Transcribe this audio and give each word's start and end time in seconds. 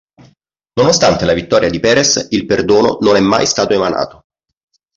Nonostante 0.79 1.25
la 1.25 1.33
vittoria 1.33 1.69
di 1.69 1.79
Peres 1.79 2.25
il 2.31 2.47
perdono 2.47 2.97
non 3.01 3.17
è 3.17 3.19
mai 3.19 3.45
stato 3.45 3.73
emanato. 3.75 4.23